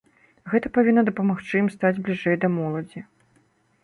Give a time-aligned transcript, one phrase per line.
[0.51, 3.05] Гэта павінна дапамагчы ім стаць бліжэй да моладзі.